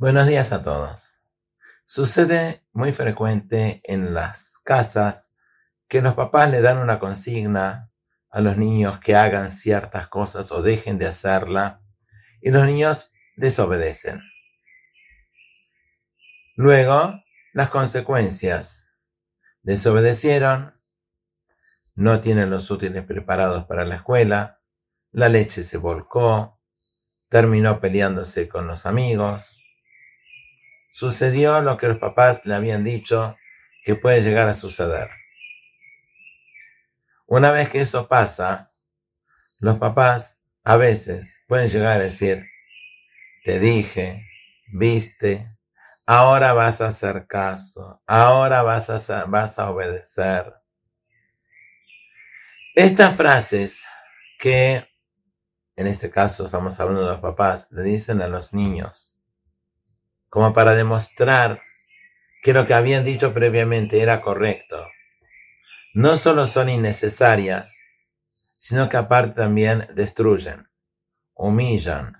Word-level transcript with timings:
Buenos 0.00 0.28
días 0.28 0.52
a 0.52 0.62
todos. 0.62 1.16
Sucede 1.84 2.62
muy 2.72 2.92
frecuente 2.92 3.82
en 3.82 4.14
las 4.14 4.60
casas 4.60 5.32
que 5.88 6.00
los 6.02 6.14
papás 6.14 6.48
le 6.52 6.60
dan 6.60 6.78
una 6.78 7.00
consigna 7.00 7.90
a 8.30 8.40
los 8.40 8.56
niños 8.56 9.00
que 9.00 9.16
hagan 9.16 9.50
ciertas 9.50 10.06
cosas 10.06 10.52
o 10.52 10.62
dejen 10.62 10.98
de 10.98 11.08
hacerla 11.08 11.82
y 12.40 12.52
los 12.52 12.64
niños 12.64 13.10
desobedecen. 13.36 14.22
Luego, 16.54 17.20
las 17.52 17.68
consecuencias. 17.68 18.86
Desobedecieron, 19.62 20.80
no 21.96 22.20
tienen 22.20 22.50
los 22.50 22.70
útiles 22.70 23.02
preparados 23.02 23.64
para 23.64 23.84
la 23.84 23.96
escuela, 23.96 24.60
la 25.10 25.28
leche 25.28 25.64
se 25.64 25.76
volcó, 25.76 26.60
terminó 27.28 27.80
peleándose 27.80 28.46
con 28.46 28.68
los 28.68 28.86
amigos. 28.86 29.64
Sucedió 30.98 31.60
lo 31.60 31.76
que 31.76 31.86
los 31.86 31.98
papás 31.98 32.44
le 32.44 32.56
habían 32.56 32.82
dicho 32.82 33.36
que 33.84 33.94
puede 33.94 34.20
llegar 34.20 34.48
a 34.48 34.52
suceder. 34.52 35.08
Una 37.28 37.52
vez 37.52 37.68
que 37.68 37.80
eso 37.80 38.08
pasa, 38.08 38.72
los 39.60 39.78
papás 39.78 40.44
a 40.64 40.76
veces 40.76 41.44
pueden 41.46 41.68
llegar 41.68 42.00
a 42.00 42.02
decir, 42.02 42.48
te 43.44 43.60
dije, 43.60 44.26
viste, 44.72 45.46
ahora 46.04 46.52
vas 46.52 46.80
a 46.80 46.88
hacer 46.88 47.28
caso, 47.28 48.02
ahora 48.04 48.62
vas 48.62 48.90
a, 48.90 49.24
vas 49.26 49.56
a 49.60 49.70
obedecer. 49.70 50.52
Estas 52.74 53.14
frases 53.14 53.84
que, 54.36 54.84
en 55.76 55.86
este 55.86 56.10
caso 56.10 56.46
estamos 56.46 56.80
hablando 56.80 57.02
de 57.02 57.12
los 57.12 57.20
papás, 57.20 57.68
le 57.70 57.84
dicen 57.84 58.20
a 58.20 58.26
los 58.26 58.52
niños, 58.52 59.17
como 60.28 60.52
para 60.52 60.74
demostrar 60.74 61.62
que 62.42 62.52
lo 62.52 62.66
que 62.66 62.74
habían 62.74 63.04
dicho 63.04 63.34
previamente 63.34 64.00
era 64.00 64.20
correcto, 64.20 64.86
no 65.94 66.16
solo 66.16 66.46
son 66.46 66.68
innecesarias, 66.68 67.80
sino 68.56 68.88
que 68.88 68.96
aparte 68.96 69.34
también 69.34 69.88
destruyen, 69.94 70.68
humillan 71.34 72.16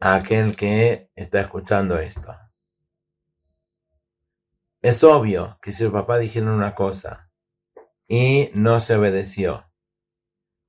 a 0.00 0.14
aquel 0.16 0.56
que 0.56 1.10
está 1.14 1.40
escuchando 1.40 1.98
esto. 1.98 2.36
Es 4.82 5.04
obvio 5.04 5.58
que 5.62 5.70
si 5.72 5.84
el 5.84 5.92
papá 5.92 6.18
dijeron 6.18 6.50
una 6.50 6.74
cosa 6.74 7.30
y 8.08 8.50
no 8.54 8.80
se 8.80 8.96
obedeció. 8.96 9.70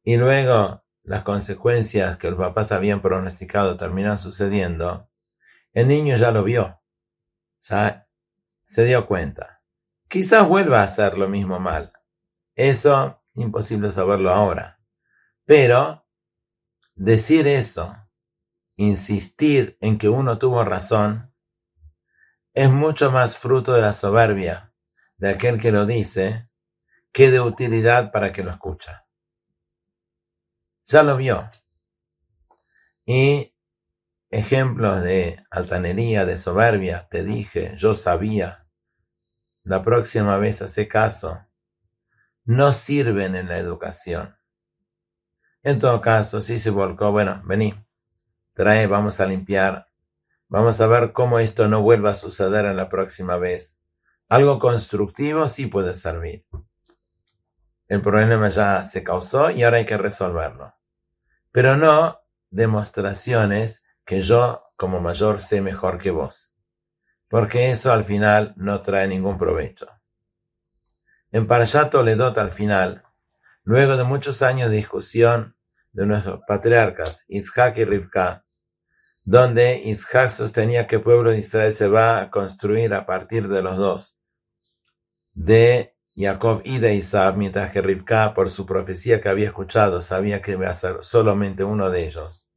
Y 0.03 0.17
luego 0.17 0.83
las 1.01 1.23
consecuencias 1.23 2.17
que 2.17 2.29
los 2.29 2.39
papás 2.39 2.71
habían 2.71 3.01
pronosticado 3.01 3.75
terminan 3.75 4.19
sucediendo, 4.19 5.09
el 5.73 5.87
niño 5.87 6.15
ya 6.17 6.31
lo 6.31 6.43
vio, 6.43 6.81
ya 7.61 8.07
se 8.63 8.85
dio 8.85 9.05
cuenta. 9.05 9.63
Quizás 10.07 10.47
vuelva 10.47 10.81
a 10.81 10.83
hacer 10.83 11.17
lo 11.17 11.27
mismo 11.27 11.59
mal. 11.59 11.91
Eso, 12.55 13.23
imposible 13.33 13.91
saberlo 13.91 14.31
ahora. 14.31 14.77
Pero 15.45 16.07
decir 16.95 17.47
eso, 17.47 17.95
insistir 18.75 19.77
en 19.81 19.97
que 19.97 20.09
uno 20.09 20.37
tuvo 20.37 20.63
razón, 20.63 21.33
es 22.53 22.69
mucho 22.69 23.11
más 23.11 23.37
fruto 23.37 23.73
de 23.73 23.81
la 23.81 23.93
soberbia 23.93 24.73
de 25.17 25.29
aquel 25.29 25.59
que 25.59 25.71
lo 25.71 25.85
dice 25.85 26.49
que 27.11 27.31
de 27.31 27.39
utilidad 27.39 28.11
para 28.11 28.31
que 28.31 28.43
lo 28.43 28.51
escucha. 28.51 29.07
Ya 30.85 31.03
lo 31.03 31.17
vio. 31.17 31.49
Y 33.05 33.52
ejemplos 34.33 35.03
de 35.03 35.45
altanería, 35.51 36.25
de 36.25 36.37
soberbia, 36.37 37.07
te 37.11 37.23
dije, 37.23 37.73
yo 37.77 37.93
sabía, 37.93 38.65
la 39.63 39.83
próxima 39.83 40.39
vez 40.39 40.63
hace 40.63 40.87
caso, 40.87 41.45
no 42.43 42.73
sirven 42.73 43.35
en 43.35 43.47
la 43.47 43.59
educación. 43.59 44.35
En 45.61 45.77
todo 45.77 46.01
caso, 46.01 46.41
si 46.41 46.57
se 46.57 46.71
volcó, 46.71 47.11
bueno, 47.11 47.43
vení, 47.45 47.75
trae, 48.53 48.87
vamos 48.87 49.19
a 49.19 49.27
limpiar, 49.27 49.87
vamos 50.47 50.81
a 50.81 50.87
ver 50.87 51.13
cómo 51.13 51.37
esto 51.37 51.67
no 51.67 51.83
vuelva 51.83 52.09
a 52.09 52.15
suceder 52.15 52.65
en 52.65 52.75
la 52.75 52.89
próxima 52.89 53.37
vez. 53.37 53.81
Algo 54.29 54.57
constructivo 54.57 55.47
sí 55.47 55.67
puede 55.67 55.93
servir. 55.93 56.43
El 57.87 58.01
problema 58.01 58.49
ya 58.49 58.83
se 58.83 59.03
causó 59.03 59.51
y 59.51 59.61
ahora 59.61 59.77
hay 59.77 59.85
que 59.85 59.97
resolverlo. 59.97 60.73
Pero 61.51 61.77
no 61.77 62.19
demostraciones 62.49 63.82
que 64.05 64.21
yo 64.21 64.63
como 64.75 64.99
mayor 64.99 65.41
sé 65.41 65.61
mejor 65.61 65.97
que 65.97 66.11
vos. 66.11 66.53
Porque 67.29 67.71
eso 67.71 67.91
al 67.91 68.03
final 68.03 68.53
no 68.57 68.81
trae 68.81 69.07
ningún 69.07 69.37
provecho. 69.37 69.87
En 71.31 71.47
Parashat 71.47 71.91
Toledot 71.91 72.37
al 72.37 72.51
final, 72.51 73.03
luego 73.63 73.97
de 73.97 74.03
muchos 74.03 74.41
años 74.41 74.69
de 74.69 74.77
discusión 74.77 75.55
de 75.91 76.05
nuestros 76.05 76.41
patriarcas, 76.47 77.25
Isaac 77.27 77.77
y 77.77 77.85
Rivka, 77.85 78.45
donde 79.23 79.81
Isaac 79.85 80.29
sostenía 80.29 80.85
que 80.85 80.97
el 80.97 81.01
pueblo 81.01 81.31
de 81.31 81.39
Israel 81.39 81.73
se 81.73 81.87
va 81.87 82.21
a 82.21 82.29
construir 82.29 82.93
a 82.93 83.05
partir 83.05 83.47
de 83.47 83.61
los 83.61 83.77
dos, 83.77 84.17
de 85.33 85.95
Jacob 86.15 86.61
y 86.63 86.77
de 86.77 86.93
Isaac, 86.95 87.35
mientras 87.35 87.71
que 87.71 87.81
Rivka, 87.81 88.33
por 88.33 88.49
su 88.49 88.65
profecía 88.65 89.19
que 89.19 89.29
había 89.29 89.47
escuchado, 89.47 90.01
sabía 90.01 90.41
que 90.41 90.51
iba 90.51 90.69
a 90.69 90.73
ser 90.73 90.97
solamente 91.01 91.63
uno 91.63 91.89
de 91.89 92.05
ellos. 92.05 92.47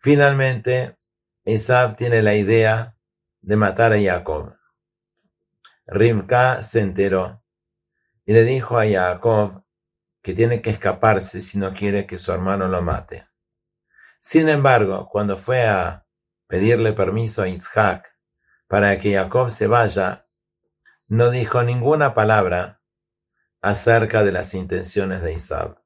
Finalmente, 0.00 0.96
Isaac 1.44 1.96
tiene 1.96 2.22
la 2.22 2.34
idea 2.34 2.96
de 3.40 3.56
matar 3.56 3.92
a 3.92 4.00
Jacob. 4.00 4.56
Rivka 5.86 6.62
se 6.62 6.80
enteró 6.80 7.42
y 8.24 8.32
le 8.32 8.44
dijo 8.44 8.78
a 8.78 8.86
Jacob 8.86 9.64
que 10.22 10.34
tiene 10.34 10.62
que 10.62 10.70
escaparse 10.70 11.40
si 11.40 11.58
no 11.58 11.74
quiere 11.74 12.06
que 12.06 12.18
su 12.18 12.30
hermano 12.30 12.68
lo 12.68 12.80
mate. 12.80 13.26
Sin 14.20 14.48
embargo, 14.48 15.08
cuando 15.10 15.36
fue 15.36 15.66
a 15.66 16.06
pedirle 16.46 16.92
permiso 16.92 17.42
a 17.42 17.48
Isaac 17.48 18.14
para 18.68 18.98
que 18.98 19.14
Jacob 19.14 19.50
se 19.50 19.66
vaya, 19.66 20.28
no 21.08 21.30
dijo 21.30 21.62
ninguna 21.64 22.14
palabra 22.14 22.82
acerca 23.60 24.22
de 24.22 24.30
las 24.30 24.54
intenciones 24.54 25.22
de 25.22 25.32
Isaac. 25.32 25.82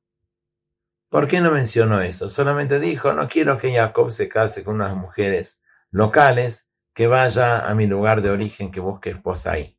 ¿Por 1.12 1.28
qué 1.28 1.42
no 1.42 1.50
mencionó 1.50 2.00
eso? 2.00 2.30
Solamente 2.30 2.80
dijo, 2.80 3.12
no 3.12 3.28
quiero 3.28 3.58
que 3.58 3.70
Jacob 3.70 4.10
se 4.10 4.30
case 4.30 4.64
con 4.64 4.76
unas 4.76 4.96
mujeres 4.96 5.62
locales, 5.90 6.70
que 6.94 7.06
vaya 7.06 7.68
a 7.68 7.74
mi 7.74 7.86
lugar 7.86 8.22
de 8.22 8.30
origen, 8.30 8.70
que 8.70 8.80
busque 8.80 9.10
esposa 9.10 9.52
ahí. 9.52 9.78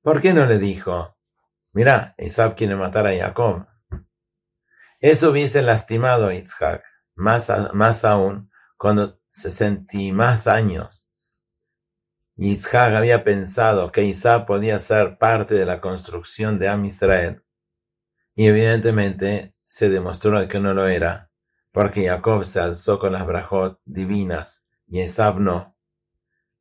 ¿Por 0.00 0.22
qué 0.22 0.32
no 0.32 0.46
le 0.46 0.58
dijo, 0.58 1.18
mira, 1.72 2.14
Isaac 2.16 2.54
quiere 2.56 2.76
matar 2.76 3.06
a 3.06 3.14
Jacob? 3.14 3.66
Eso 5.00 5.32
hubiese 5.32 5.60
lastimado 5.60 6.28
a 6.28 6.34
Isaac, 6.34 6.82
más, 7.14 7.50
más 7.74 8.02
aún 8.06 8.50
cuando 8.78 9.20
sesenta 9.32 9.98
más 10.14 10.46
años 10.46 11.10
Yitzhak 12.36 12.94
había 12.94 13.22
pensado 13.22 13.92
que 13.92 14.04
Isaac 14.04 14.46
podía 14.46 14.78
ser 14.78 15.18
parte 15.18 15.56
de 15.56 15.66
la 15.66 15.82
construcción 15.82 16.58
de 16.58 16.68
Am 16.68 16.86
Israel, 16.86 17.44
y 18.34 18.46
evidentemente 18.46 19.54
se 19.72 19.88
demostró 19.88 20.46
que 20.48 20.60
no 20.60 20.74
lo 20.74 20.86
era, 20.86 21.30
porque 21.70 22.06
Jacob 22.06 22.44
se 22.44 22.60
alzó 22.60 22.98
con 22.98 23.12
las 23.12 23.26
brajot 23.26 23.80
divinas 23.86 24.66
y 24.86 25.00
Isaac 25.00 25.36
no. 25.36 25.76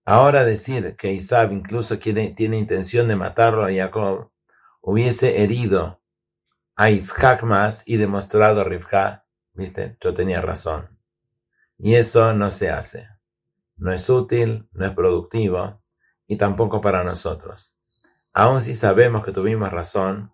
Ahora 0.06 0.46
decir 0.46 0.96
que 0.96 1.12
Isaac 1.12 1.52
incluso 1.52 2.00
tiene 2.00 2.58
intención 2.58 3.10
de 3.10 3.18
matarlo 3.18 3.66
a 3.66 3.74
Jacob 3.74 4.32
hubiese 4.80 5.44
herido 5.44 6.02
a 6.76 6.90
Isaac 6.90 7.44
más 7.44 7.84
y 7.86 7.98
demostrado 7.98 8.62
a 8.62 8.64
Rivka, 8.64 9.25
viste, 9.54 9.98
yo 10.00 10.14
tenía 10.14 10.40
razón. 10.40 10.98
Y 11.78 11.96
eso 11.96 12.34
no 12.34 12.50
se 12.50 12.69
hace 12.69 13.10
no 13.81 13.92
es 13.92 14.07
útil, 14.10 14.69
no 14.74 14.86
es 14.86 14.92
productivo 14.92 15.81
y 16.28 16.38
tampoco 16.38 16.81
para 16.81 17.04
nosotros. 17.04 17.78
Aun 18.31 18.62
si 18.62 18.75
sabemos 18.75 19.25
que 19.25 19.31
tuvimos 19.31 19.72
razón, 19.72 20.34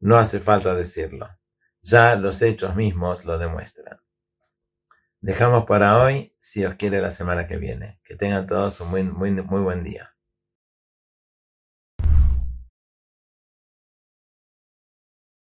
no 0.00 0.16
hace 0.16 0.40
falta 0.40 0.74
decirlo. 0.74 1.28
Ya 1.88 2.16
los 2.16 2.42
hechos 2.42 2.74
mismos 2.74 3.24
lo 3.24 3.38
demuestran. 3.38 4.00
Dejamos 5.20 5.66
para 5.66 6.02
hoy, 6.02 6.34
si 6.40 6.64
os 6.64 6.74
quiere, 6.74 7.00
la 7.00 7.10
semana 7.10 7.46
que 7.46 7.58
viene. 7.58 8.00
Que 8.02 8.16
tengan 8.16 8.48
todos 8.48 8.80
un 8.80 8.90
muy, 8.90 9.04
muy, 9.04 9.30
muy 9.30 9.60
buen 9.60 9.84
día. 9.84 10.15